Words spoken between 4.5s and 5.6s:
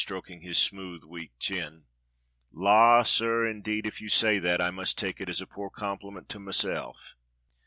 I must take it as a